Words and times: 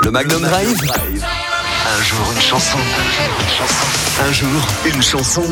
Le 0.00 0.10
Magnum 0.10 0.42
Drive. 0.42 0.76
Un 0.86 2.02
jour 2.02 2.32
une 2.34 2.40
chanson. 2.40 2.78
Un 4.20 4.32
jour 4.32 4.48
une 4.86 5.02
chanson. 5.02 5.42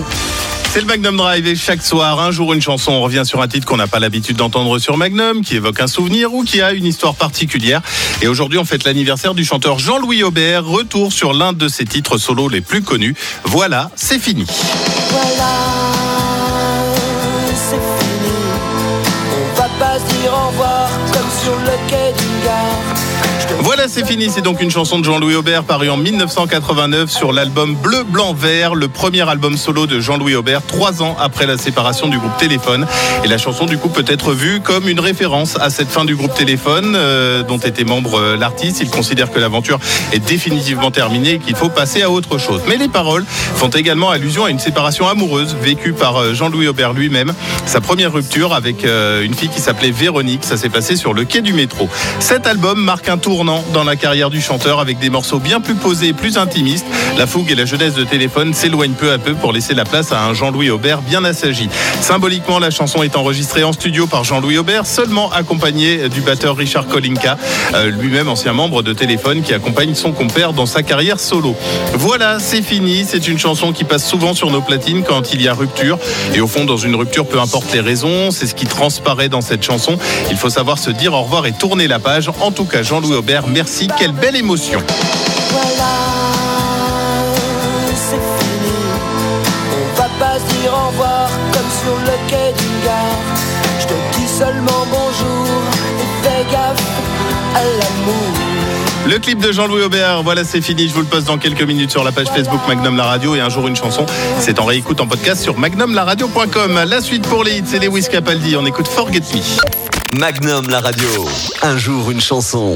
C'est 0.72 0.80
le 0.80 0.86
Magnum 0.86 1.16
Drive 1.16 1.46
et 1.46 1.54
chaque 1.54 1.82
soir, 1.82 2.18
un 2.20 2.30
jour 2.30 2.54
une 2.54 2.62
chanson, 2.62 2.92
on 2.92 3.02
revient 3.02 3.24
sur 3.26 3.42
un 3.42 3.48
titre 3.48 3.66
qu'on 3.66 3.76
n'a 3.76 3.86
pas 3.86 3.98
l'habitude 3.98 4.36
d'entendre 4.36 4.78
sur 4.78 4.96
Magnum, 4.96 5.42
qui 5.42 5.56
évoque 5.56 5.80
un 5.80 5.86
souvenir 5.86 6.32
ou 6.32 6.44
qui 6.44 6.62
a 6.62 6.72
une 6.72 6.86
histoire 6.86 7.14
particulière. 7.14 7.82
Et 8.22 8.28
aujourd'hui, 8.28 8.58
on 8.58 8.64
fête 8.64 8.84
l'anniversaire 8.84 9.34
du 9.34 9.44
chanteur 9.44 9.78
Jean-Louis 9.78 10.22
Aubert. 10.22 10.64
Retour 10.64 11.12
sur 11.12 11.34
l'un 11.34 11.52
de 11.52 11.68
ses 11.68 11.84
titres 11.84 12.16
solo 12.16 12.48
les 12.48 12.62
plus 12.62 12.82
connus. 12.82 13.14
Voilà, 13.44 13.90
c'est 13.96 14.18
fini. 14.18 14.46
Voilà, 15.10 15.52
c'est 17.54 17.76
fini. 17.76 18.32
On 19.34 19.60
va 19.60 19.68
pas 19.78 19.98
se 19.98 20.14
dire 20.14 20.32
au 20.32 20.48
revoir 20.48 20.88
comme 21.12 21.30
sur 21.42 21.56
le 21.56 21.88
quai 21.88 22.12
d'une 22.18 22.44
gare. 22.44 22.71
Voilà, 23.64 23.86
c'est 23.86 24.04
fini. 24.04 24.28
C'est 24.28 24.42
donc 24.42 24.60
une 24.60 24.72
chanson 24.72 24.98
de 24.98 25.04
Jean-Louis 25.04 25.36
Aubert 25.36 25.62
parue 25.62 25.88
en 25.88 25.96
1989 25.96 27.08
sur 27.08 27.32
l'album 27.32 27.76
Bleu, 27.76 28.02
Blanc, 28.02 28.34
Vert, 28.34 28.74
le 28.74 28.88
premier 28.88 29.28
album 29.28 29.56
solo 29.56 29.86
de 29.86 30.00
Jean-Louis 30.00 30.34
Aubert, 30.34 30.66
trois 30.66 31.00
ans 31.00 31.16
après 31.20 31.46
la 31.46 31.56
séparation 31.56 32.08
du 32.08 32.18
groupe 32.18 32.36
Téléphone. 32.38 32.88
Et 33.22 33.28
la 33.28 33.38
chanson, 33.38 33.64
du 33.64 33.78
coup, 33.78 33.88
peut 33.88 34.04
être 34.08 34.32
vue 34.32 34.60
comme 34.60 34.88
une 34.88 34.98
référence 34.98 35.56
à 35.60 35.70
cette 35.70 35.90
fin 35.90 36.04
du 36.04 36.16
groupe 36.16 36.34
Téléphone, 36.34 36.94
euh, 36.96 37.44
dont 37.44 37.58
était 37.58 37.84
membre 37.84 38.18
euh, 38.18 38.36
l'artiste. 38.36 38.80
Il 38.80 38.90
considère 38.90 39.30
que 39.30 39.38
l'aventure 39.38 39.78
est 40.12 40.18
définitivement 40.18 40.90
terminée 40.90 41.34
et 41.34 41.38
qu'il 41.38 41.54
faut 41.54 41.68
passer 41.68 42.02
à 42.02 42.10
autre 42.10 42.38
chose. 42.38 42.62
Mais 42.66 42.76
les 42.76 42.88
paroles 42.88 43.24
font 43.54 43.68
également 43.68 44.10
allusion 44.10 44.44
à 44.44 44.50
une 44.50 44.58
séparation 44.58 45.06
amoureuse 45.06 45.54
vécue 45.62 45.92
par 45.92 46.16
euh, 46.16 46.34
Jean-Louis 46.34 46.66
Aubert 46.66 46.94
lui-même. 46.94 47.32
Sa 47.66 47.80
première 47.80 48.12
rupture 48.12 48.54
avec 48.54 48.84
une 48.84 49.34
fille 49.34 49.48
qui 49.48 49.60
s'appelait 49.60 49.92
Véronique, 49.92 50.42
ça 50.42 50.56
s'est 50.56 50.68
passé 50.68 50.96
sur 50.96 51.14
le 51.14 51.24
quai 51.24 51.42
du 51.42 51.52
métro. 51.52 51.88
Cet 52.18 52.46
album 52.48 52.80
marque 52.80 53.08
un 53.08 53.18
tournant 53.18 53.51
dans 53.72 53.84
la 53.84 53.96
carrière 53.96 54.30
du 54.30 54.40
chanteur 54.40 54.80
avec 54.80 54.98
des 54.98 55.10
morceaux 55.10 55.38
bien 55.38 55.60
plus 55.60 55.74
posés 55.74 56.12
plus 56.12 56.38
intimistes. 56.38 56.86
La 57.18 57.26
fougue 57.26 57.50
et 57.50 57.54
la 57.54 57.64
jeunesse 57.64 57.94
de 57.94 58.04
téléphone 58.04 58.54
s'éloignent 58.54 58.94
peu 58.94 59.12
à 59.12 59.18
peu 59.18 59.34
pour 59.34 59.52
laisser 59.52 59.74
la 59.74 59.84
place 59.84 60.12
à 60.12 60.24
un 60.24 60.34
Jean-Louis 60.34 60.70
Aubert 60.70 61.02
bien 61.02 61.24
assagi. 61.24 61.68
Symboliquement, 62.00 62.58
la 62.58 62.70
chanson 62.70 63.02
est 63.02 63.16
enregistrée 63.16 63.64
en 63.64 63.72
studio 63.72 64.06
par 64.06 64.24
Jean-Louis 64.24 64.58
Aubert, 64.58 64.86
seulement 64.86 65.30
accompagné 65.30 66.08
du 66.08 66.20
batteur 66.20 66.56
Richard 66.56 66.86
Kolinka, 66.86 67.36
euh, 67.74 67.90
lui-même 67.90 68.28
ancien 68.28 68.52
membre 68.52 68.82
de 68.82 68.92
Téléphone 68.92 69.42
qui 69.42 69.52
accompagne 69.54 69.94
son 69.94 70.12
compère 70.12 70.52
dans 70.52 70.66
sa 70.66 70.82
carrière 70.82 71.20
solo. 71.20 71.54
Voilà, 71.94 72.38
c'est 72.38 72.62
fini. 72.62 73.04
C'est 73.06 73.28
une 73.28 73.38
chanson 73.38 73.72
qui 73.72 73.84
passe 73.84 74.06
souvent 74.08 74.34
sur 74.34 74.50
nos 74.50 74.62
platines 74.62 75.02
quand 75.02 75.32
il 75.32 75.42
y 75.42 75.48
a 75.48 75.54
rupture. 75.54 75.98
Et 76.34 76.40
au 76.40 76.46
fond, 76.46 76.64
dans 76.64 76.76
une 76.76 76.96
rupture, 76.96 77.26
peu 77.26 77.40
importe 77.40 77.72
les 77.72 77.80
raisons, 77.80 78.30
c'est 78.30 78.46
ce 78.46 78.54
qui 78.54 78.66
transparaît 78.66 79.28
dans 79.28 79.42
cette 79.42 79.62
chanson. 79.62 79.98
Il 80.30 80.36
faut 80.36 80.50
savoir 80.50 80.78
se 80.78 80.90
dire 80.90 81.12
au 81.12 81.22
revoir 81.22 81.46
et 81.46 81.52
tourner 81.52 81.88
la 81.88 81.98
page. 81.98 82.30
En 82.40 82.50
tout 82.50 82.64
cas, 82.64 82.82
Jean-Louis 82.82 83.16
Aubert, 83.16 83.46
merci. 83.46 83.88
Quelle 83.98 84.12
belle 84.12 84.36
émotion. 84.36 84.80
Au 90.82 90.88
revoir 90.88 91.28
comme 91.52 91.70
sur 91.82 91.96
le 91.96 92.28
quai 92.28 92.52
d'une 92.58 92.84
gare. 92.84 93.18
Je 93.80 93.86
te 93.86 94.18
dis 94.18 94.28
seulement 94.28 94.86
bonjour 94.90 95.46
et 96.00 96.26
fais 96.26 96.44
gaffe 96.52 96.82
à 97.54 97.62
l'amour. 97.62 98.42
Le 99.06 99.18
clip 99.18 99.40
de 99.40 99.50
Jean-Louis 99.50 99.82
Aubert, 99.82 100.22
voilà, 100.22 100.44
c'est 100.44 100.60
fini. 100.60 100.88
Je 100.88 100.94
vous 100.94 101.00
le 101.00 101.06
poste 101.06 101.26
dans 101.26 101.38
quelques 101.38 101.62
minutes 101.62 101.90
sur 101.90 102.04
la 102.04 102.12
page 102.12 102.28
Facebook 102.28 102.60
Magnum 102.68 102.96
La 102.96 103.04
Radio 103.04 103.34
et 103.34 103.40
un 103.40 103.48
jour 103.48 103.66
une 103.66 103.76
chanson. 103.76 104.06
C'est 104.38 104.60
en 104.60 104.64
réécoute 104.64 105.00
en 105.00 105.06
podcast 105.06 105.42
sur 105.42 105.58
magnumlaradio.com. 105.58 106.84
La 106.86 107.00
suite 107.00 107.26
pour 107.26 107.42
les 107.42 107.58
hits, 107.58 107.64
c'est 107.66 107.80
Lewis 107.80 108.06
Capaldi. 108.10 108.56
On 108.56 108.64
écoute 108.64 108.86
Forget 108.86 109.22
Me. 109.34 110.18
Magnum 110.18 110.68
la 110.68 110.80
radio. 110.80 111.08
Un 111.62 111.78
jour 111.78 112.10
une 112.10 112.20
chanson. 112.20 112.70